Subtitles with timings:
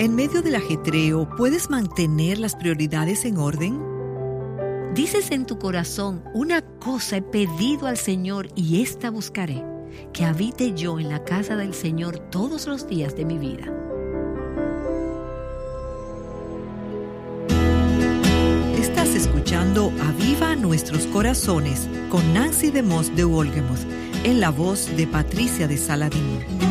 [0.00, 3.82] En medio del ajetreo, ¿puedes mantener las prioridades en orden?
[4.94, 9.64] Dices en tu corazón, una cosa he pedido al Señor y esta buscaré,
[10.12, 13.74] que habite yo en la casa del Señor todos los días de mi vida.
[18.78, 23.84] Estás escuchando Aviva Nuestros Corazones con Nancy DeMoss de Wolgemuth
[24.22, 26.67] en la voz de Patricia de Saladín.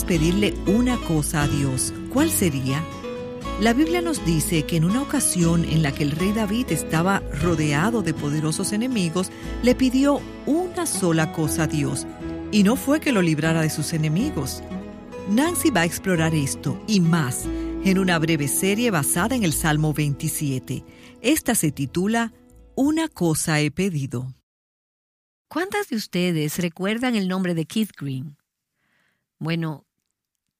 [0.00, 2.82] Pedirle una cosa a Dios, ¿cuál sería?
[3.60, 7.20] La Biblia nos dice que en una ocasión en la que el rey David estaba
[7.42, 9.30] rodeado de poderosos enemigos,
[9.62, 12.06] le pidió una sola cosa a Dios,
[12.50, 14.62] y no fue que lo librara de sus enemigos.
[15.28, 17.44] Nancy va a explorar esto y más
[17.84, 20.84] en una breve serie basada en el Salmo 27.
[21.20, 22.32] Esta se titula
[22.74, 24.34] Una cosa he pedido.
[25.48, 28.38] ¿Cuántas de ustedes recuerdan el nombre de Keith Green?
[29.42, 29.88] Bueno,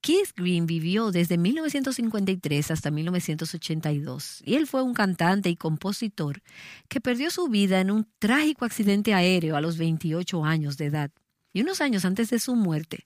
[0.01, 6.43] Keith Green vivió desde 1953 hasta 1982 y él fue un cantante y compositor
[6.89, 11.13] que perdió su vida en un trágico accidente aéreo a los 28 años de edad.
[11.53, 13.05] Y unos años antes de su muerte,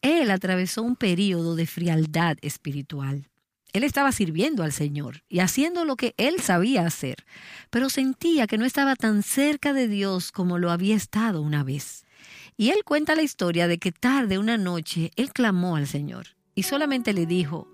[0.00, 3.30] él atravesó un período de frialdad espiritual.
[3.72, 7.24] Él estaba sirviendo al Señor y haciendo lo que él sabía hacer,
[7.70, 12.06] pero sentía que no estaba tan cerca de Dios como lo había estado una vez.
[12.56, 16.64] Y él cuenta la historia de que tarde una noche él clamó al Señor y
[16.64, 17.68] solamente le dijo,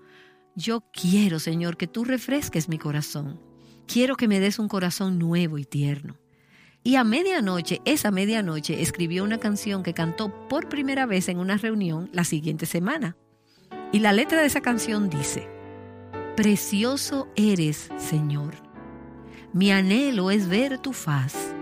[0.55, 3.39] yo quiero, Señor, que tú refresques mi corazón.
[3.87, 6.17] Quiero que me des un corazón nuevo y tierno.
[6.83, 11.57] Y a medianoche, esa medianoche, escribió una canción que cantó por primera vez en una
[11.57, 13.17] reunión la siguiente semana.
[13.91, 15.47] Y la letra de esa canción dice,
[16.37, 18.55] Precioso eres, Señor.
[19.51, 21.53] Mi anhelo es ver tu faz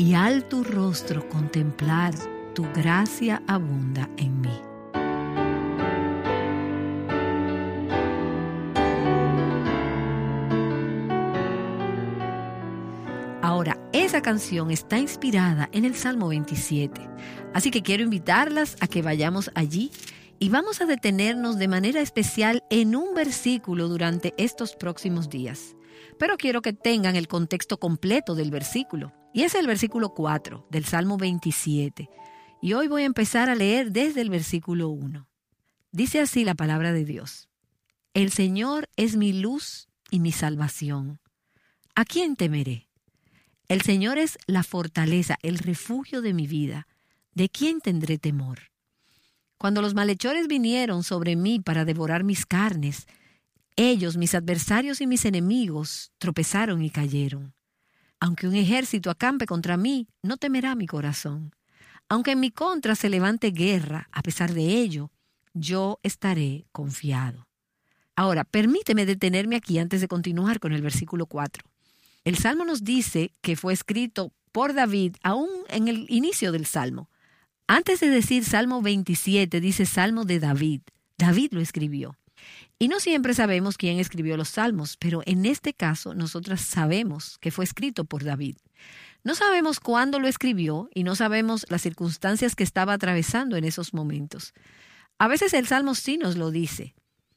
[0.00, 2.14] y al tu rostro contemplar,
[2.54, 4.58] tu gracia abunda en mí.
[13.42, 17.06] Ahora, esa canción está inspirada en el Salmo 27,
[17.52, 19.90] así que quiero invitarlas a que vayamos allí
[20.38, 25.76] y vamos a detenernos de manera especial en un versículo durante estos próximos días.
[26.18, 29.12] Pero quiero que tengan el contexto completo del versículo.
[29.32, 32.08] Y es el versículo 4 del Salmo 27.
[32.62, 35.28] Y hoy voy a empezar a leer desde el versículo 1.
[35.92, 37.48] Dice así la palabra de Dios.
[38.12, 41.20] El Señor es mi luz y mi salvación.
[41.94, 42.88] ¿A quién temeré?
[43.68, 46.88] El Señor es la fortaleza, el refugio de mi vida.
[47.34, 48.58] ¿De quién tendré temor?
[49.58, 53.06] Cuando los malhechores vinieron sobre mí para devorar mis carnes,
[53.76, 57.54] ellos, mis adversarios y mis enemigos, tropezaron y cayeron.
[58.20, 61.54] Aunque un ejército acampe contra mí, no temerá mi corazón.
[62.08, 65.10] Aunque en mi contra se levante guerra, a pesar de ello,
[65.54, 67.48] yo estaré confiado.
[68.16, 71.64] Ahora, permíteme detenerme aquí antes de continuar con el versículo 4.
[72.24, 77.08] El Salmo nos dice que fue escrito por David aún en el inicio del Salmo.
[77.66, 80.82] Antes de decir Salmo 27, dice Salmo de David.
[81.16, 82.18] David lo escribió.
[82.82, 87.50] Y no siempre sabemos quién escribió los salmos, pero en este caso nosotras sabemos que
[87.50, 88.56] fue escrito por David.
[89.22, 93.92] No sabemos cuándo lo escribió y no sabemos las circunstancias que estaba atravesando en esos
[93.92, 94.54] momentos.
[95.18, 96.94] A veces el Salmo sí nos lo dice.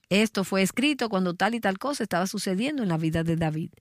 [0.07, 3.71] Esto fue escrito cuando tal y tal cosa estaba sucediendo en la vida de David.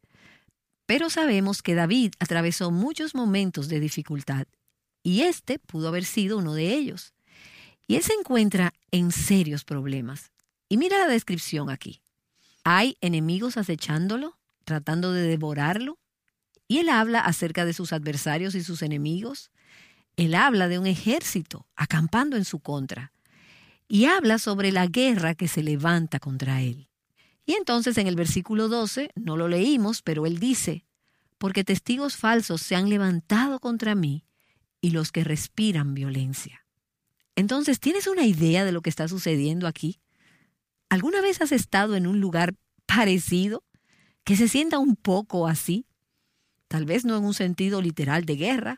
[0.87, 4.49] Pero sabemos que David atravesó muchos momentos de dificultad
[5.05, 7.15] y este pudo haber sido uno de ellos.
[7.87, 10.33] Y él se encuentra en serios problemas.
[10.73, 12.01] Y mira la descripción aquí.
[12.65, 15.99] Hay enemigos acechándolo, tratando de devorarlo.
[16.67, 19.51] Y él habla acerca de sus adversarios y sus enemigos.
[20.17, 23.13] Él habla de un ejército acampando en su contra.
[23.87, 26.89] Y habla sobre la guerra que se levanta contra él.
[27.45, 30.87] Y entonces en el versículo 12, no lo leímos, pero él dice,
[31.37, 34.25] porque testigos falsos se han levantado contra mí
[34.81, 36.65] y los que respiran violencia.
[37.37, 40.01] Entonces, ¿tienes una idea de lo que está sucediendo aquí?
[40.93, 42.55] ¿Alguna vez has estado en un lugar
[42.85, 43.65] parecido
[44.25, 45.87] que se sienta un poco así?
[46.69, 48.77] Tal vez no en un sentido literal de guerra,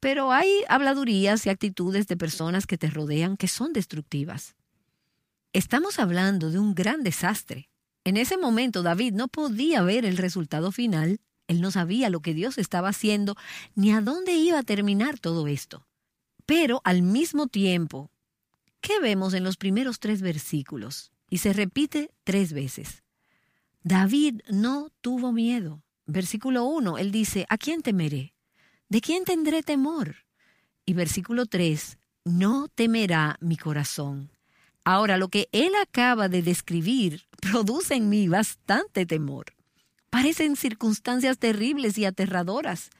[0.00, 4.56] pero hay habladurías y actitudes de personas que te rodean que son destructivas.
[5.52, 7.70] Estamos hablando de un gran desastre.
[8.02, 12.34] En ese momento David no podía ver el resultado final, él no sabía lo que
[12.34, 13.36] Dios estaba haciendo
[13.76, 15.86] ni a dónde iba a terminar todo esto.
[16.44, 18.10] Pero al mismo tiempo,
[18.80, 21.12] ¿qué vemos en los primeros tres versículos?
[21.32, 23.02] Y se repite tres veces.
[23.82, 25.82] David no tuvo miedo.
[26.04, 28.34] Versículo 1, él dice, ¿a quién temeré?
[28.90, 30.16] ¿de quién tendré temor?
[30.84, 31.96] Y versículo 3,
[32.26, 34.30] no temerá mi corazón.
[34.84, 39.46] Ahora, lo que él acaba de describir produce en mí bastante temor.
[40.10, 42.90] Parecen circunstancias terribles y aterradoras,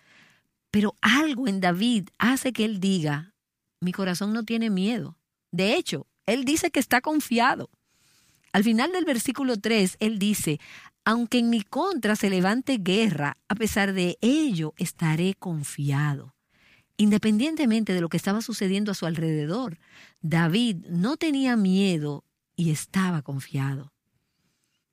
[0.71, 3.35] pero algo en David hace que él diga,
[3.81, 5.19] mi corazón no tiene miedo.
[5.51, 7.69] De hecho, él dice que está confiado.
[8.53, 10.61] Al final del versículo 3, él dice,
[11.05, 16.35] aunque en mi contra se levante guerra, a pesar de ello estaré confiado.
[16.97, 19.79] Independientemente de lo que estaba sucediendo a su alrededor,
[20.21, 23.93] David no tenía miedo y estaba confiado.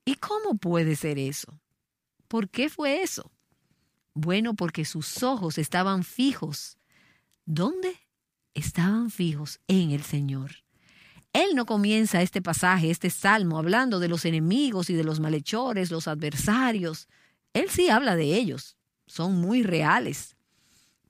[0.06, 1.60] ¿Y cómo puede ser eso?
[2.28, 3.32] ¿Por qué fue eso?
[4.14, 6.78] Bueno, porque sus ojos estaban fijos.
[7.46, 7.96] ¿Dónde?
[8.54, 10.64] Estaban fijos en el Señor.
[11.34, 15.92] Él no comienza este pasaje, este salmo, hablando de los enemigos y de los malhechores,
[15.92, 17.08] los adversarios.
[17.54, 18.78] Él sí habla de ellos.
[19.06, 20.36] Son muy reales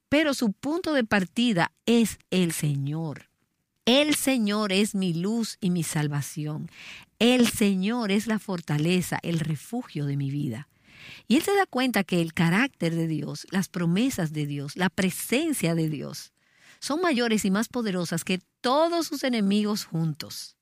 [0.10, 3.30] pero su punto de partida es el Señor.
[3.86, 6.70] El Señor es mi luz y mi salvación.
[7.20, 10.68] El Señor es la fortaleza, el refugio de mi vida.
[11.28, 14.90] Y él se da cuenta que el carácter de Dios, las promesas de Dios, la
[14.90, 16.34] presencia de Dios,
[16.80, 20.58] son mayores y más poderosas que todos sus enemigos juntos.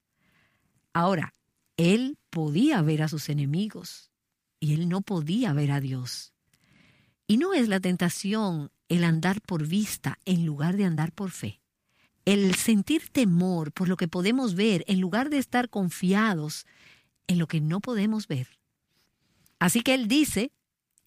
[0.94, 1.34] Ahora,
[1.78, 4.12] él podía ver a sus enemigos
[4.60, 6.34] y él no podía ver a Dios.
[7.28, 11.62] Y no es la tentación el andar por vista en lugar de andar por fe.
[12.26, 16.66] El sentir temor por lo que podemos ver en lugar de estar confiados
[17.28, 18.60] en lo que no podemos ver.
[19.60, 20.52] Así que él dice,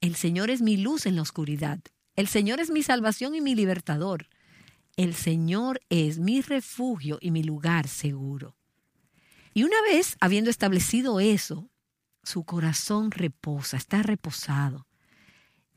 [0.00, 1.80] el Señor es mi luz en la oscuridad,
[2.16, 4.28] el Señor es mi salvación y mi libertador,
[4.96, 8.56] el Señor es mi refugio y mi lugar seguro.
[9.54, 11.70] Y una vez habiendo establecido eso,
[12.22, 14.86] su corazón reposa, está reposado.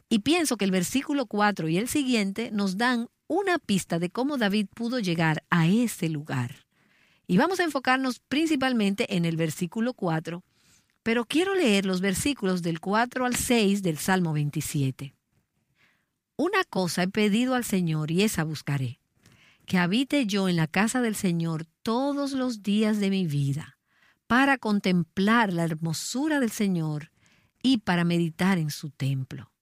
[0.09, 4.37] Y pienso que el versículo 4 y el siguiente nos dan una pista de cómo
[4.37, 6.67] David pudo llegar a ese lugar.
[7.25, 10.43] Y vamos a enfocarnos principalmente en el versículo 4,
[11.01, 15.15] pero quiero leer los versículos del 4 al 6 del Salmo 27.
[16.35, 18.99] Una cosa he pedido al Señor y esa buscaré,
[19.65, 23.77] que habite yo en la casa del Señor todos los días de mi vida,
[24.27, 27.11] para contemplar la hermosura del Señor
[27.61, 29.53] y para meditar en su templo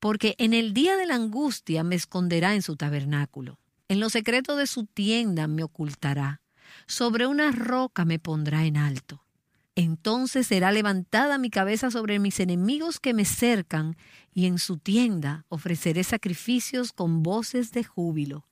[0.00, 4.56] porque en el día de la angustia me esconderá en su tabernáculo, en lo secreto
[4.56, 6.40] de su tienda me ocultará,
[6.86, 9.24] sobre una roca me pondrá en alto.
[9.76, 13.96] Entonces será levantada mi cabeza sobre mis enemigos que me cercan,
[14.32, 18.46] y en su tienda ofreceré sacrificios con voces de júbilo.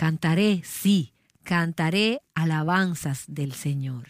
[0.00, 1.12] Cantaré, sí,
[1.42, 4.08] cantaré alabanzas del Señor.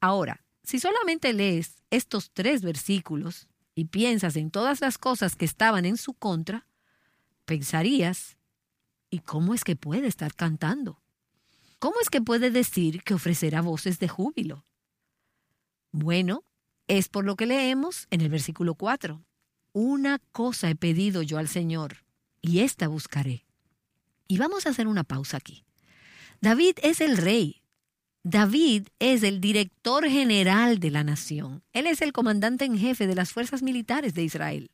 [0.00, 5.84] Ahora, si solamente lees estos tres versículos, y piensas en todas las cosas que estaban
[5.84, 6.66] en su contra,
[7.44, 8.38] pensarías,
[9.10, 11.02] ¿y cómo es que puede estar cantando?
[11.78, 14.64] ¿Cómo es que puede decir que ofrecerá voces de júbilo?
[15.92, 16.44] Bueno,
[16.88, 19.22] es por lo que leemos en el versículo 4.
[19.74, 22.06] Una cosa he pedido yo al Señor,
[22.40, 23.49] y esta buscaré.
[24.30, 25.64] Y vamos a hacer una pausa aquí.
[26.40, 27.62] David es el rey,
[28.22, 31.64] David es el director general de la nación.
[31.72, 34.70] Él es el comandante en jefe de las fuerzas militares de Israel.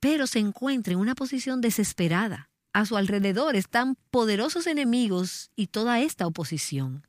[0.00, 2.50] Pero se encuentra en una posición desesperada.
[2.74, 7.06] A su alrededor están poderosos enemigos y toda esta oposición.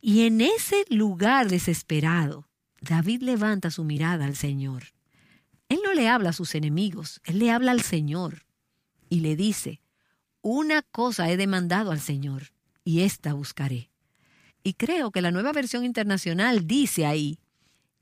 [0.00, 2.48] Y en ese lugar desesperado,
[2.80, 4.86] David levanta su mirada al Señor.
[5.68, 8.46] Él no le habla a sus enemigos, él le habla al Señor
[9.08, 9.80] y le dice,
[10.42, 12.52] una cosa he demandado al Señor
[12.84, 13.90] y esta buscaré
[14.62, 17.38] y creo que la nueva versión internacional dice ahí,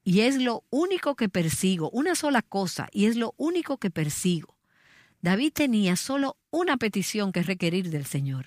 [0.04, 4.56] y es lo único que persigo, una sola cosa, y es lo único que persigo.
[5.20, 8.46] David tenía solo una petición que requerir del Señor.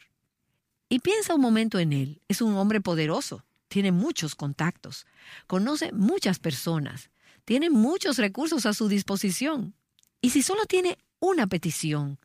[0.89, 2.21] Y piensa un momento en él.
[2.27, 5.05] Es un hombre poderoso, tiene muchos contactos,
[5.47, 7.11] conoce muchas personas,
[7.45, 9.75] tiene muchos recursos a su disposición.
[10.21, 12.19] Y si solo tiene una petición,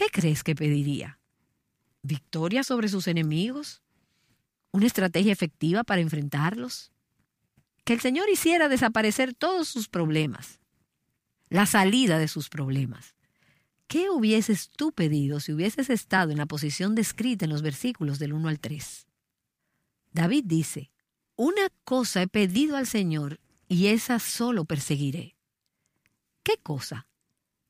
[0.00, 1.18] ¿qué crees que pediría?
[2.02, 3.82] ¿Victoria sobre sus enemigos?
[4.72, 6.92] una estrategia efectiva para enfrentarlos.
[7.84, 10.60] Que el Señor hiciera desaparecer todos sus problemas,
[11.48, 13.16] la salida de sus problemas.
[13.88, 18.32] ¿Qué hubieses tú pedido si hubieses estado en la posición descrita en los versículos del
[18.32, 19.06] 1 al 3?
[20.12, 20.92] David dice,
[21.34, 25.36] una cosa he pedido al Señor y esa solo perseguiré.
[26.44, 27.08] ¿Qué cosa?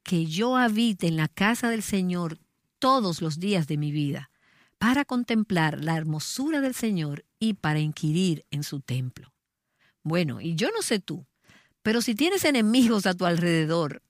[0.03, 2.39] Que yo habite en la casa del Señor
[2.79, 4.31] todos los días de mi vida
[4.79, 9.33] para contemplar la hermosura del Señor y para inquirir en su templo.
[10.03, 11.27] Bueno, y yo no sé tú,
[11.83, 14.03] pero si tienes enemigos a tu alrededor,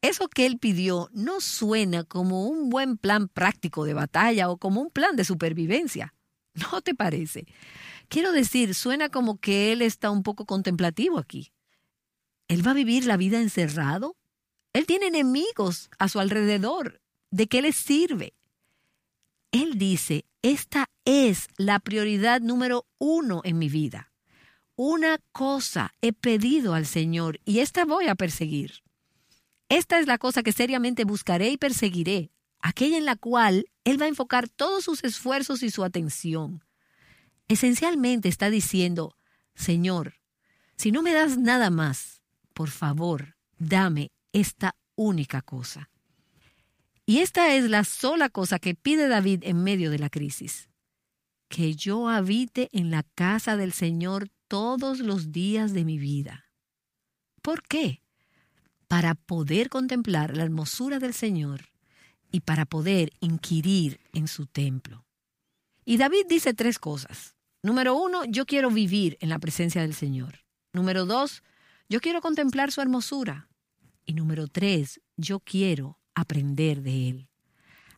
[0.00, 4.80] eso que él pidió no suena como un buen plan práctico de batalla o como
[4.80, 6.14] un plan de supervivencia.
[6.72, 7.46] ¿No te parece?
[8.08, 11.52] Quiero decir, suena como que él está un poco contemplativo aquí.
[12.48, 14.16] ¿Él va a vivir la vida encerrado?
[14.74, 17.00] Él tiene enemigos a su alrededor.
[17.30, 18.34] ¿De qué le sirve?
[19.52, 24.12] Él dice, esta es la prioridad número uno en mi vida.
[24.74, 28.82] Una cosa he pedido al Señor y esta voy a perseguir.
[29.68, 34.06] Esta es la cosa que seriamente buscaré y perseguiré, aquella en la cual Él va
[34.06, 36.64] a enfocar todos sus esfuerzos y su atención.
[37.46, 39.16] Esencialmente está diciendo,
[39.54, 40.14] Señor,
[40.76, 42.22] si no me das nada más,
[42.54, 45.90] por favor, dame esta única cosa.
[47.06, 50.68] Y esta es la sola cosa que pide David en medio de la crisis.
[51.48, 56.50] Que yo habite en la casa del Señor todos los días de mi vida.
[57.42, 58.02] ¿Por qué?
[58.88, 61.68] Para poder contemplar la hermosura del Señor
[62.32, 65.06] y para poder inquirir en su templo.
[65.84, 67.36] Y David dice tres cosas.
[67.62, 70.40] Número uno, yo quiero vivir en la presencia del Señor.
[70.72, 71.42] Número dos,
[71.88, 73.48] yo quiero contemplar su hermosura.
[74.04, 77.28] Y número tres, yo quiero aprender de Él.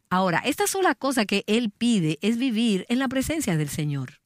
[0.08, 4.20] Ahora, esta sola cosa que Él pide es vivir en la presencia del Señor.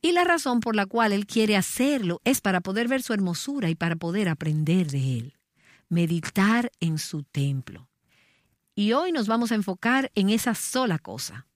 [0.00, 3.68] Y la razón por la cual Él quiere hacerlo es para poder ver su hermosura
[3.68, 5.34] y para poder aprender de Él.
[5.88, 7.88] Meditar en su templo.
[8.76, 11.48] Y hoy nos vamos a enfocar en esa sola cosa,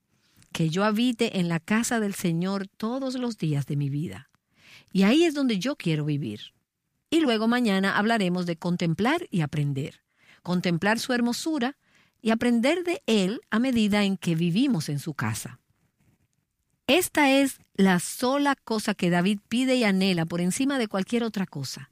[0.51, 4.29] que yo habite en la casa del Señor todos los días de mi vida.
[4.91, 6.52] Y ahí es donde yo quiero vivir.
[7.13, 10.03] Y luego mañana hablaremos de contemplar y aprender
[10.43, 11.77] contemplar su hermosura
[12.21, 15.59] y aprender de Él a medida en que vivimos en su casa.
[16.85, 21.47] Esta es la sola cosa que David pide y anhela por encima de cualquier otra
[21.47, 21.89] cosa,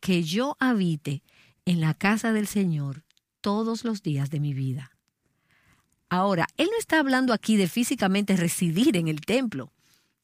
[0.00, 1.22] que yo habite
[1.64, 3.04] en la casa del Señor
[3.40, 4.92] todos los días de mi vida.
[6.10, 9.72] Ahora, Él no está hablando aquí de físicamente residir en el templo,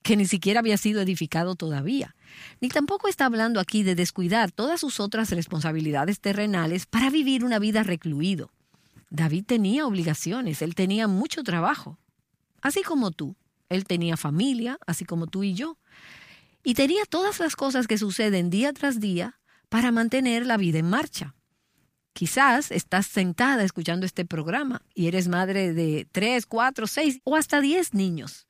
[0.03, 2.14] que ni siquiera había sido edificado todavía.
[2.61, 7.59] Ni tampoco está hablando aquí de descuidar todas sus otras responsabilidades terrenales para vivir una
[7.59, 8.53] vida recluido.
[9.11, 11.99] David tenía obligaciones, él tenía mucho trabajo,
[12.62, 13.37] así como tú.
[13.69, 15.79] Él tenía familia, así como tú y yo.
[16.62, 19.38] Y tenía todas las cosas que suceden día tras día
[19.69, 21.35] para mantener la vida en marcha.
[22.12, 27.61] Quizás estás sentada escuchando este programa y eres madre de tres, cuatro, seis o hasta
[27.61, 28.47] diez niños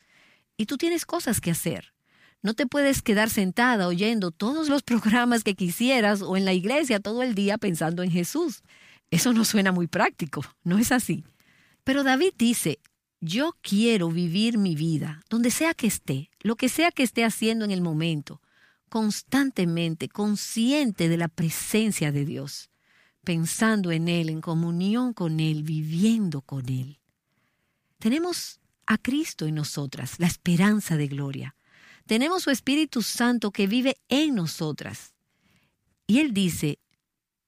[0.57, 1.94] y tú tienes cosas que hacer.
[2.45, 7.01] No te puedes quedar sentada oyendo todos los programas que quisieras o en la iglesia
[7.01, 8.63] todo el día pensando en Jesús.
[9.11, 11.25] Eso no suena muy práctico, no es así.
[11.85, 12.81] Pero David dice,
[13.23, 17.65] yo quiero vivir mi vida, donde sea que esté, lo que sea que esté haciendo
[17.65, 18.43] en el momento,
[18.91, 22.69] constantemente consciente de la presencia de Dios,
[23.25, 27.01] pensando en Él, en comunión con Él, viviendo con Él.
[27.99, 31.57] Tenemos a Cristo en nosotras, la esperanza de gloria.
[32.07, 35.15] Tenemos su Espíritu Santo que vive en nosotras.
[36.07, 36.79] Y Él dice,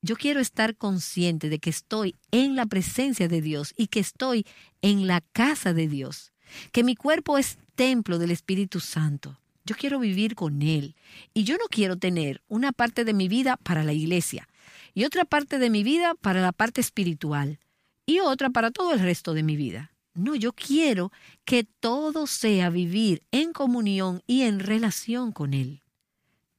[0.01, 4.47] yo quiero estar consciente de que estoy en la presencia de Dios y que estoy
[4.81, 6.33] en la casa de Dios,
[6.73, 9.39] que mi cuerpo es templo del Espíritu Santo.
[9.65, 10.95] Yo quiero vivir con Él
[11.35, 14.49] y yo no quiero tener una parte de mi vida para la iglesia
[14.95, 17.59] y otra parte de mi vida para la parte espiritual
[18.07, 19.91] y otra para todo el resto de mi vida.
[20.17, 21.13] No, yo quiero
[21.45, 25.83] que todo sea vivir en comunión y en relación con Él.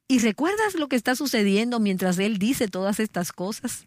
[0.06, 3.86] ¿Y recuerdas lo que está sucediendo mientras Él dice todas estas cosas?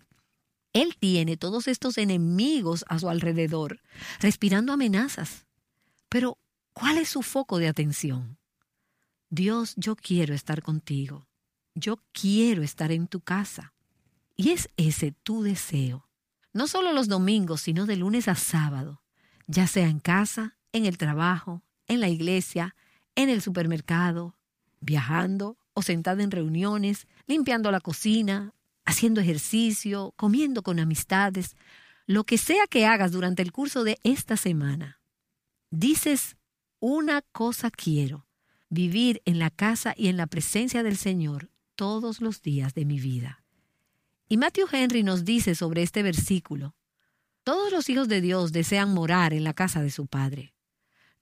[0.73, 3.81] Él tiene todos estos enemigos a su alrededor,
[4.19, 5.45] respirando amenazas.
[6.09, 6.37] Pero,
[6.73, 8.37] ¿cuál es su foco de atención?
[9.29, 11.27] Dios, yo quiero estar contigo.
[11.75, 13.73] Yo quiero estar en tu casa.
[14.35, 16.09] Y es ese tu deseo.
[16.51, 19.00] No solo los domingos, sino de lunes a sábado
[19.51, 22.73] ya sea en casa, en el trabajo, en la iglesia,
[23.15, 24.35] en el supermercado,
[24.79, 28.53] viajando o sentada en reuniones, limpiando la cocina,
[28.85, 31.57] haciendo ejercicio, comiendo con amistades,
[32.07, 35.01] lo que sea que hagas durante el curso de esta semana.
[35.69, 36.37] Dices,
[36.79, 38.25] una cosa quiero,
[38.69, 42.99] vivir en la casa y en la presencia del Señor todos los días de mi
[42.99, 43.43] vida.
[44.29, 46.73] Y Matthew Henry nos dice sobre este versículo,
[47.43, 50.53] todos los hijos de Dios desean morar en la casa de su Padre,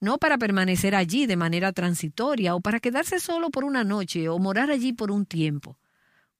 [0.00, 4.38] no para permanecer allí de manera transitoria o para quedarse solo por una noche o
[4.38, 5.78] morar allí por un tiempo,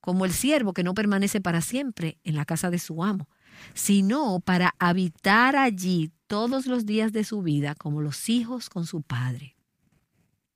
[0.00, 3.28] como el siervo que no permanece para siempre en la casa de su amo,
[3.74, 9.02] sino para habitar allí todos los días de su vida como los hijos con su
[9.02, 9.56] Padre.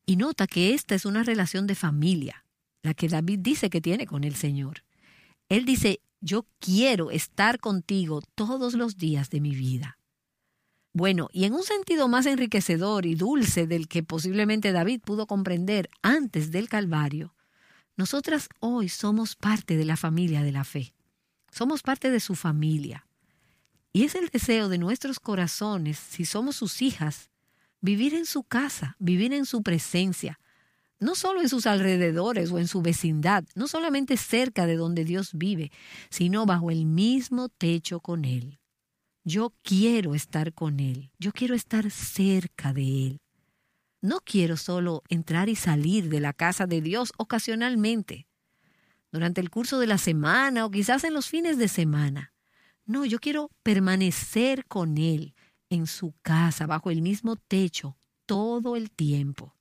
[0.07, 2.45] Y nota que esta es una relación de familia,
[2.83, 4.85] la que David dice que tiene con el Señor.
[5.49, 9.99] Él dice, yo quiero estar contigo todos los días de mi vida.
[10.95, 15.91] Bueno, y en un sentido más enriquecedor y dulce del que posiblemente David pudo comprender
[16.01, 17.35] antes del Calvario,
[17.97, 20.95] nosotras hoy somos parte de la familia de la fe.
[21.51, 23.07] Somos parte de su familia.
[23.93, 27.31] Y es el deseo de nuestros corazones, si somos sus hijas,
[27.83, 30.41] vivir en su casa, vivir en su presencia,
[31.01, 35.31] no solo en sus alrededores o en su vecindad, no solamente cerca de donde Dios
[35.35, 35.71] vive,
[36.11, 38.59] sino bajo el mismo techo con Él.
[39.25, 43.21] Yo quiero estar con Él, yo quiero estar cerca de Él.
[44.01, 48.27] No quiero solo entrar y salir de la casa de Dios ocasionalmente,
[49.11, 52.33] durante el curso de la semana o quizás en los fines de semana.
[52.85, 55.35] No, yo quiero permanecer con Él
[55.71, 57.97] en su casa, bajo el mismo techo,
[58.27, 59.54] todo el tiempo.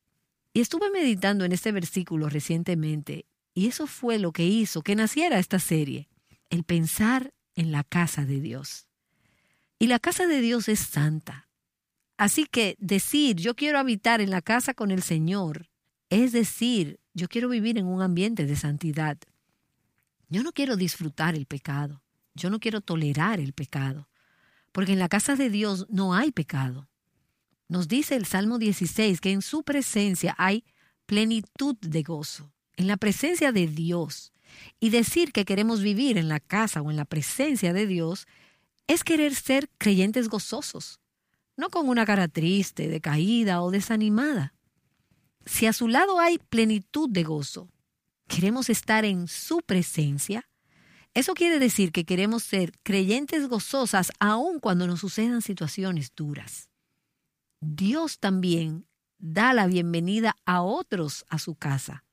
[0.53, 5.39] Y estuve meditando en este versículo recientemente, y eso fue lo que hizo que naciera
[5.39, 6.09] esta serie,
[6.49, 8.87] el pensar en la casa de Dios.
[9.79, 11.49] Y la casa de Dios es santa.
[12.17, 15.69] Así que decir yo quiero habitar en la casa con el Señor
[16.13, 19.17] es decir, yo quiero vivir en un ambiente de santidad.
[20.29, 22.03] Yo no quiero disfrutar el pecado.
[22.35, 24.09] Yo no quiero tolerar el pecado,
[24.71, 26.87] porque en la casa de Dios no hay pecado.
[27.73, 30.63] Nos dice el Salmo 16 que en su presencia hay
[31.07, 34.31] plenitud de gozo, en la presencia de Dios.
[34.79, 38.27] Y decir que queremos vivir en la casa o en la presencia de Dios
[38.85, 40.99] es querer ser creyentes gozosos,
[41.57, 44.53] no con una cara triste, decaída o desanimada.
[45.47, 47.71] Si a su lado hay plenitud de gozo,
[48.27, 50.47] queremos estar en su presencia,
[51.15, 56.69] eso quiere decir que queremos ser creyentes gozosas aun cuando nos sucedan situaciones duras.
[57.63, 58.85] Dios también
[59.19, 62.03] da la bienvenida a otros a su casa,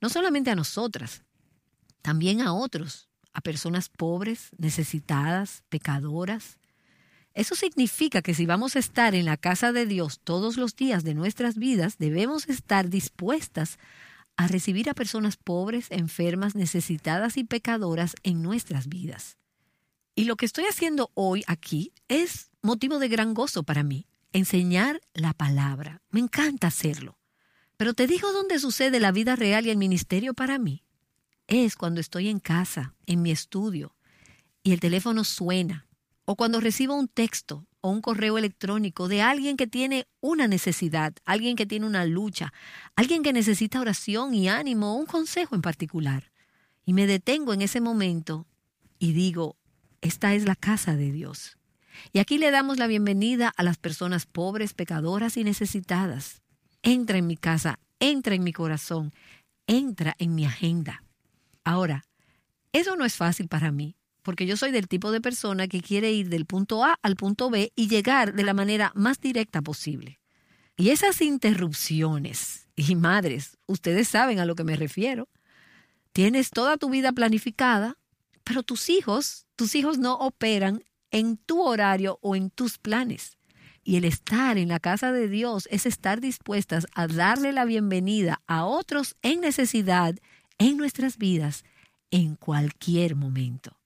[0.00, 1.24] no solamente a nosotras,
[2.02, 6.58] también a otros, a personas pobres, necesitadas, pecadoras.
[7.32, 11.04] Eso significa que si vamos a estar en la casa de Dios todos los días
[11.04, 13.78] de nuestras vidas, debemos estar dispuestas
[14.36, 19.36] a recibir a personas pobres, enfermas, necesitadas y pecadoras en nuestras vidas.
[20.14, 25.00] Y lo que estoy haciendo hoy aquí es motivo de gran gozo para mí, enseñar
[25.14, 26.02] la palabra.
[26.10, 27.18] Me encanta hacerlo.
[27.76, 30.84] Pero te digo dónde sucede la vida real y el ministerio para mí.
[31.46, 33.96] Es cuando estoy en casa, en mi estudio,
[34.62, 35.86] y el teléfono suena,
[36.24, 41.14] o cuando recibo un texto o un correo electrónico de alguien que tiene una necesidad,
[41.24, 42.52] alguien que tiene una lucha,
[42.94, 46.30] alguien que necesita oración y ánimo un consejo en particular.
[46.84, 48.46] Y me detengo en ese momento
[48.98, 49.56] y digo,
[50.02, 51.56] esta es la casa de Dios.
[52.12, 56.42] Y aquí le damos la bienvenida a las personas pobres, pecadoras y necesitadas.
[56.82, 59.12] Entra en mi casa, entra en mi corazón,
[59.66, 61.04] entra en mi agenda.
[61.64, 62.04] Ahora,
[62.72, 66.12] eso no es fácil para mí, porque yo soy del tipo de persona que quiere
[66.12, 70.20] ir del punto A al punto B y llegar de la manera más directa posible.
[70.76, 75.28] Y esas interrupciones, y madres, ustedes saben a lo que me refiero,
[76.12, 77.98] tienes toda tu vida planificada,
[78.44, 83.38] pero tus hijos, tus hijos no operan en tu horario o en tus planes.
[83.82, 88.42] Y el estar en la casa de Dios es estar dispuestas a darle la bienvenida
[88.46, 90.16] a otros en necesidad
[90.58, 91.64] en nuestras vidas
[92.10, 93.80] en cualquier momento.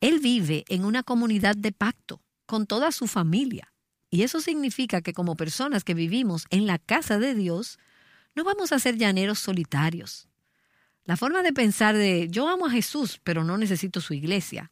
[0.00, 3.72] Él vive en una comunidad de pacto con toda su familia.
[4.10, 7.78] Y eso significa que como personas que vivimos en la casa de Dios,
[8.34, 10.28] no vamos a ser llaneros solitarios.
[11.04, 14.70] La forma de pensar de yo amo a Jesús, pero no necesito su iglesia,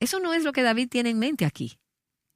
[0.00, 1.78] eso no es lo que David tiene en mente aquí.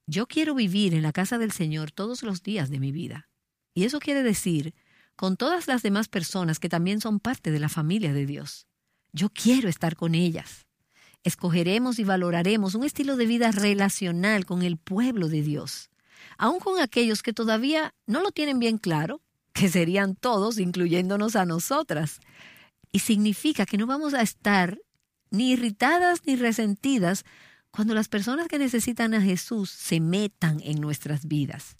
[0.05, 3.29] Yo quiero vivir en la casa del Señor todos los días de mi vida.
[3.73, 4.75] Y eso quiere decir
[5.15, 8.67] con todas las demás personas que también son parte de la familia de Dios.
[9.13, 10.65] Yo quiero estar con ellas.
[11.23, 15.89] Escogeremos y valoraremos un estilo de vida relacional con el pueblo de Dios,
[16.37, 19.21] aun con aquellos que todavía no lo tienen bien claro,
[19.53, 22.19] que serían todos, incluyéndonos a nosotras.
[22.91, 24.79] Y significa que no vamos a estar
[25.29, 27.23] ni irritadas ni resentidas
[27.73, 31.75] cuando las personas que necesitan a Jesús se metan en nuestras vidas.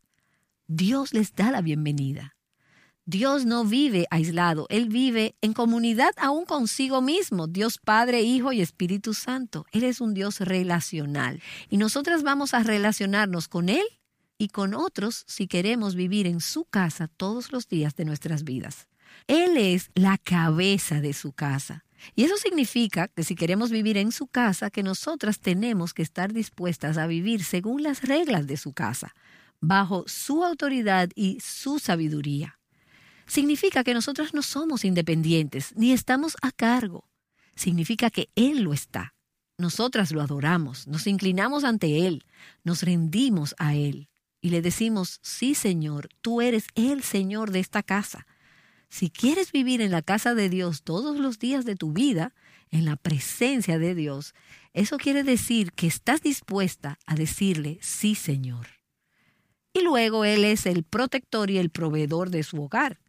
[0.65, 2.35] Dios les da la bienvenida.
[3.05, 8.61] Dios no vive aislado, Él vive en comunidad aún consigo mismo, Dios Padre, Hijo y
[8.61, 9.67] Espíritu Santo.
[9.71, 13.85] Él es un Dios relacional y nosotras vamos a relacionarnos con Él
[14.39, 18.87] y con otros si queremos vivir en su casa todos los días de nuestras vidas.
[19.27, 21.82] Él es la cabeza de su casa.
[22.15, 26.33] Y eso significa que si queremos vivir en su casa, que nosotras tenemos que estar
[26.33, 29.13] dispuestas a vivir según las reglas de su casa,
[29.59, 32.59] bajo su autoridad y su sabiduría.
[33.25, 37.09] Significa que nosotras no somos independientes ni estamos a cargo.
[37.55, 39.13] Significa que Él lo está.
[39.55, 42.25] nosotras lo adoramos, nos inclinamos ante Él,
[42.63, 44.09] nos rendimos a Él
[44.41, 48.27] y le decimos, sí Señor, tú eres el Señor de esta casa.
[48.93, 52.35] Si quieres vivir en la casa de Dios todos los días de tu vida,
[52.69, 54.35] en la presencia de Dios,
[54.71, 58.67] eso quiere decir que estás dispuesta a decirle, sí Señor.
[59.73, 62.99] Y luego Él es el protector y el proveedor de su hogar,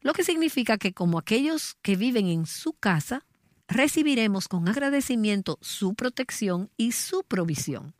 [0.00, 3.24] lo que significa que como aquellos que viven en su casa,
[3.68, 7.94] recibiremos con agradecimiento su protección y su provisión.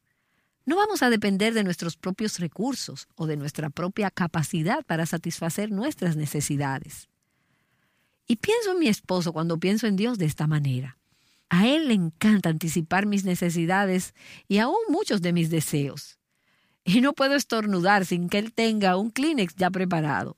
[0.67, 5.71] No vamos a depender de nuestros propios recursos o de nuestra propia capacidad para satisfacer
[5.71, 7.09] nuestras necesidades.
[8.29, 10.99] Y pienso en mi esposo cuando pienso en Dios de esta manera.
[11.49, 14.15] A él le encanta anticipar mis necesidades
[14.49, 16.19] y aún muchos de mis deseos.
[16.85, 20.37] Y no puedo estornudar sin que él tenga un Kleenex ya preparado.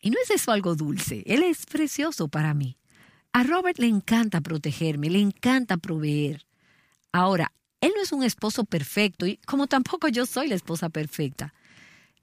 [0.00, 2.78] Y no es eso algo dulce, él es precioso para mí.
[3.32, 6.46] A Robert le encanta protegerme, le encanta proveer.
[7.12, 11.52] Ahora, él no es un esposo perfecto y como tampoco yo soy la esposa perfecta.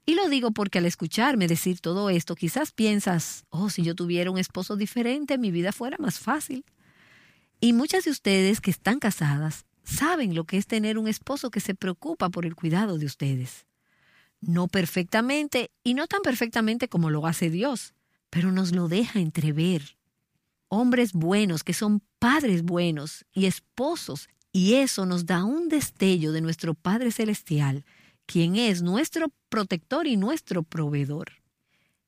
[0.06, 4.30] Y lo digo porque al escucharme decir todo esto, quizás piensas, oh, si yo tuviera
[4.30, 6.64] un esposo diferente, mi vida fuera más fácil.
[7.60, 11.60] Y muchas de ustedes que están casadas saben lo que es tener un esposo que
[11.60, 13.66] se preocupa por el cuidado de ustedes.
[14.40, 17.94] No perfectamente y no tan perfectamente como lo hace Dios,
[18.28, 19.96] pero nos lo deja entrever
[20.74, 26.40] hombres buenos, que son padres buenos y esposos, y eso nos da un destello de
[26.40, 27.84] nuestro Padre Celestial,
[28.26, 31.32] quien es nuestro protector y nuestro proveedor.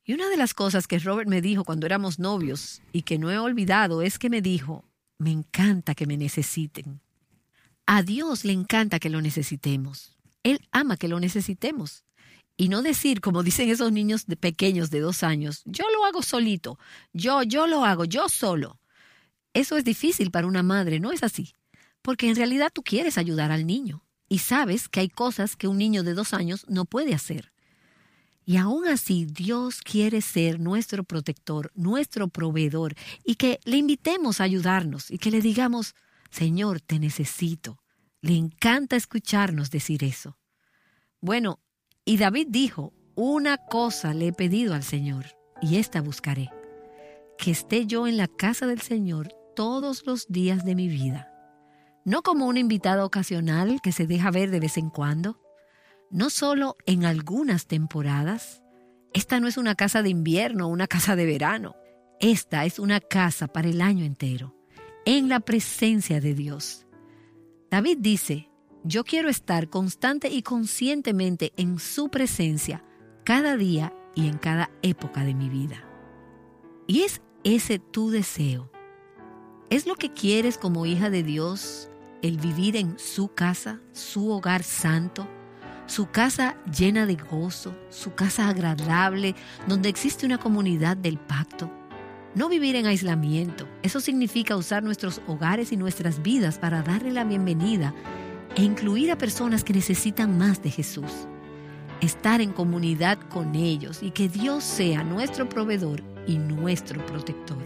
[0.04, 3.30] Y una de las cosas que Robert me dijo cuando éramos novios y que no
[3.30, 4.84] he olvidado es que me dijo,
[5.18, 7.00] me encanta que me necesiten.
[7.86, 10.16] A Dios le encanta que lo necesitemos.
[10.42, 12.04] Él ama que lo necesitemos.
[12.56, 16.22] Y no decir, como dicen esos niños de pequeños de dos años, yo lo hago
[16.22, 16.78] solito,
[17.12, 18.80] yo, yo lo hago, yo solo.
[19.52, 21.52] Eso es difícil para una madre, ¿no es así?
[22.00, 25.78] Porque en realidad tú quieres ayudar al niño y sabes que hay cosas que un
[25.78, 27.52] niño de dos años no puede hacer.
[28.44, 34.44] Y aún así Dios quiere ser nuestro protector, nuestro proveedor, y que le invitemos a
[34.44, 35.94] ayudarnos y que le digamos,
[36.30, 37.82] Señor, te necesito.
[38.20, 40.38] Le encanta escucharnos decir eso.
[41.20, 41.60] Bueno,
[42.04, 45.26] y David dijo, una cosa le he pedido al Señor,
[45.60, 46.50] y esta buscaré,
[47.38, 51.32] que esté yo en la casa del Señor todos los días de mi vida,
[52.06, 55.40] no como una invitada ocasional que se deja ver de vez en cuando,
[56.08, 58.62] no solo en algunas temporadas.
[59.12, 61.74] Esta no es una casa de invierno o una casa de verano.
[62.20, 64.54] Esta es una casa para el año entero,
[65.04, 66.86] en la presencia de Dios.
[67.72, 68.50] David dice,
[68.84, 72.84] yo quiero estar constante y conscientemente en su presencia
[73.24, 75.84] cada día y en cada época de mi vida.
[76.86, 78.70] Y es ese tu deseo.
[79.70, 81.90] ¿Es lo que quieres como hija de Dios
[82.22, 85.28] el vivir en su casa, su hogar santo,
[85.86, 89.34] su casa llena de gozo, su casa agradable,
[89.68, 91.70] donde existe una comunidad del pacto?
[92.34, 93.68] No vivir en aislamiento.
[93.82, 97.94] Eso significa usar nuestros hogares y nuestras vidas para darle la bienvenida
[98.56, 101.28] e incluir a personas que necesitan más de Jesús.
[102.00, 107.62] Estar en comunidad con ellos y que Dios sea nuestro proveedor y nuestro protector.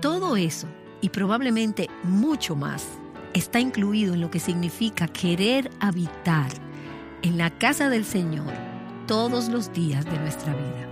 [0.00, 0.66] Todo eso
[1.00, 2.86] y probablemente mucho más
[3.34, 6.50] está incluido en lo que significa querer habitar
[7.22, 8.52] en la casa del Señor
[9.06, 10.84] todos los días de nuestra vida.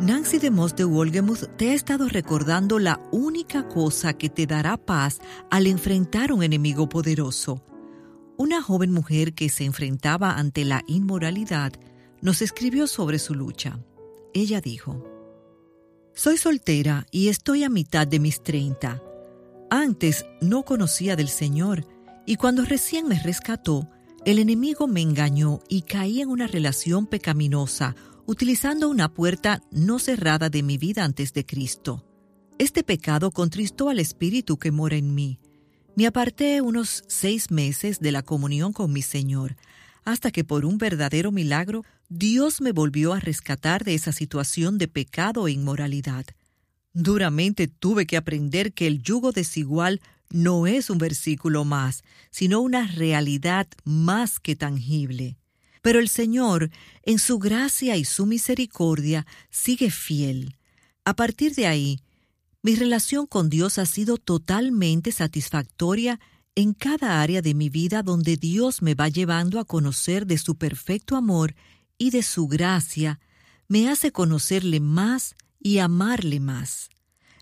[0.00, 4.78] Nancy de Moss de Wolgemuth te ha estado recordando la única cosa que te dará
[4.78, 7.62] paz al enfrentar un enemigo poderoso.
[8.38, 11.74] Una joven mujer que se enfrentaba ante la inmoralidad
[12.22, 13.78] nos escribió sobre su lucha.
[14.32, 15.04] Ella dijo,
[16.14, 19.02] Soy soltera y estoy a mitad de mis treinta.
[19.70, 21.86] Antes no conocía del Señor
[22.26, 23.88] y cuando recién me rescató,
[24.24, 27.94] el enemigo me engañó y caí en una relación pecaminosa
[28.26, 32.04] utilizando una puerta no cerrada de mi vida antes de Cristo.
[32.58, 35.38] Este pecado contristó al Espíritu que mora en mí.
[35.96, 39.56] Me aparté unos seis meses de la comunión con mi Señor,
[40.04, 44.88] hasta que por un verdadero milagro Dios me volvió a rescatar de esa situación de
[44.88, 46.26] pecado e inmoralidad.
[46.92, 52.88] Duramente tuve que aprender que el yugo desigual no es un versículo más, sino una
[52.88, 55.36] realidad más que tangible.
[55.82, 56.72] Pero el Señor,
[57.04, 60.56] en su gracia y su misericordia, sigue fiel.
[61.04, 62.00] A partir de ahí,
[62.60, 66.18] mi relación con Dios ha sido totalmente satisfactoria
[66.56, 70.56] en cada área de mi vida donde Dios me va llevando a conocer de su
[70.56, 71.54] perfecto amor
[72.00, 73.20] y de su gracia,
[73.68, 76.88] me hace conocerle más y amarle más.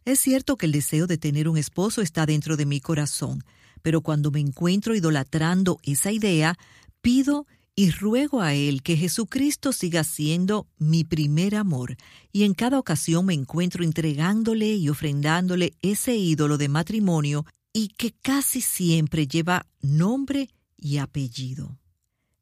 [0.05, 3.45] Es cierto que el deseo de tener un esposo está dentro de mi corazón,
[3.83, 6.59] pero cuando me encuentro idolatrando esa idea,
[7.01, 11.97] pido y ruego a Él que Jesucristo siga siendo mi primer amor,
[12.33, 18.11] y en cada ocasión me encuentro entregándole y ofrendándole ese ídolo de matrimonio y que
[18.11, 21.79] casi siempre lleva nombre y apellido.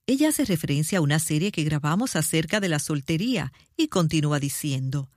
[0.07, 5.11] Ella hace referencia a una serie que grabamos acerca de la soltería y continúa diciendo,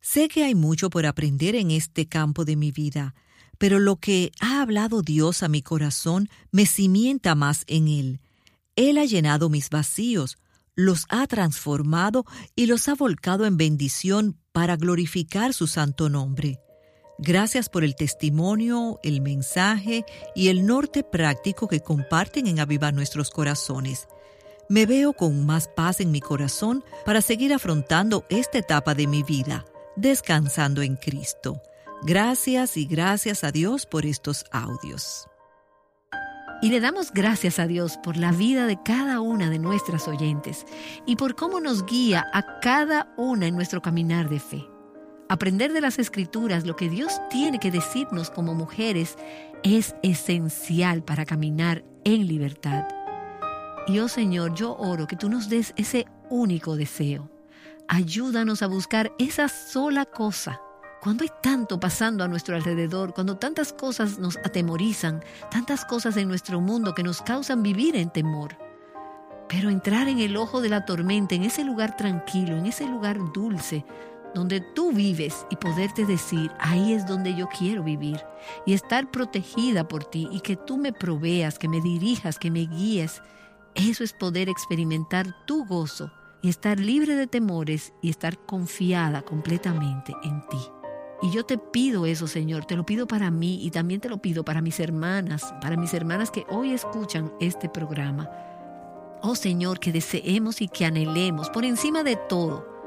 [0.00, 3.14] Sé que hay mucho por aprender en este campo de mi vida,
[3.58, 8.20] pero lo que ha hablado Dios a mi corazón me cimienta más en Él
[8.78, 10.38] él ha llenado mis vacíos,
[10.76, 16.60] los ha transformado y los ha volcado en bendición para glorificar su santo nombre.
[17.20, 20.04] Gracias por el testimonio, el mensaje
[20.36, 24.06] y el norte práctico que comparten en Avivar Nuestros Corazones.
[24.68, 29.24] Me veo con más paz en mi corazón para seguir afrontando esta etapa de mi
[29.24, 29.64] vida,
[29.96, 31.60] descansando en Cristo.
[32.02, 35.26] Gracias y gracias a Dios por estos audios.
[36.62, 40.66] Y le damos gracias a Dios por la vida de cada una de nuestras oyentes
[41.04, 44.77] y por cómo nos guía a cada una en nuestro caminar de fe.
[45.30, 49.16] Aprender de las escrituras lo que Dios tiene que decirnos como mujeres
[49.62, 52.88] es esencial para caminar en libertad.
[53.86, 57.30] Y oh Señor, yo oro que tú nos des ese único deseo.
[57.88, 60.62] Ayúdanos a buscar esa sola cosa
[61.02, 66.28] cuando hay tanto pasando a nuestro alrededor, cuando tantas cosas nos atemorizan, tantas cosas en
[66.28, 68.56] nuestro mundo que nos causan vivir en temor.
[69.48, 73.18] Pero entrar en el ojo de la tormenta, en ese lugar tranquilo, en ese lugar
[73.32, 73.84] dulce,
[74.34, 78.20] donde tú vives y poderte decir, ahí es donde yo quiero vivir,
[78.66, 82.66] y estar protegida por ti y que tú me proveas, que me dirijas, que me
[82.66, 83.22] guíes,
[83.74, 86.10] eso es poder experimentar tu gozo
[86.42, 90.58] y estar libre de temores y estar confiada completamente en ti.
[91.20, 94.18] Y yo te pido eso, Señor, te lo pido para mí y también te lo
[94.18, 98.30] pido para mis hermanas, para mis hermanas que hoy escuchan este programa.
[99.20, 102.77] Oh Señor, que deseemos y que anhelemos por encima de todo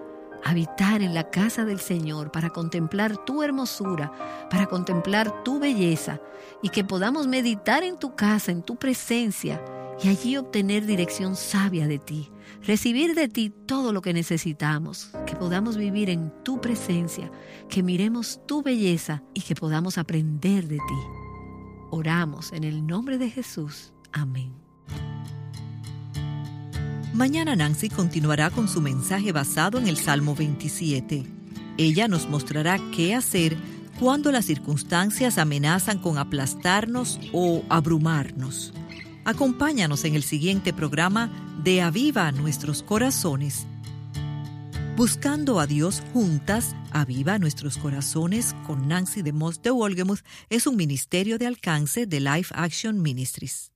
[0.43, 4.11] habitar en la casa del Señor para contemplar tu hermosura,
[4.49, 6.19] para contemplar tu belleza
[6.61, 9.63] y que podamos meditar en tu casa, en tu presencia
[10.03, 12.31] y allí obtener dirección sabia de ti,
[12.63, 17.31] recibir de ti todo lo que necesitamos, que podamos vivir en tu presencia,
[17.69, 21.21] que miremos tu belleza y que podamos aprender de ti.
[21.91, 23.93] Oramos en el nombre de Jesús.
[24.11, 24.60] Amén.
[27.13, 31.25] Mañana Nancy continuará con su mensaje basado en el Salmo 27.
[31.77, 33.57] Ella nos mostrará qué hacer
[33.99, 38.73] cuando las circunstancias amenazan con aplastarnos o abrumarnos.
[39.25, 41.29] Acompáñanos en el siguiente programa
[41.61, 43.67] de Aviva Nuestros Corazones.
[44.95, 50.77] Buscando a Dios juntas, Aviva Nuestros Corazones con Nancy de Moss de Wolgemuth es un
[50.77, 53.70] ministerio de alcance de Life Action Ministries.